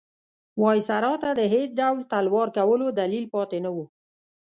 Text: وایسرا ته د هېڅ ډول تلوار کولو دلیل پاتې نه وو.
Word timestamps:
وایسرا 0.61 1.13
ته 1.23 1.29
د 1.39 1.41
هېڅ 1.53 1.69
ډول 1.79 1.97
تلوار 2.11 2.47
کولو 2.57 2.87
دلیل 2.99 3.25
پاتې 3.33 3.57
نه 3.65 3.71
وو. 3.75 3.85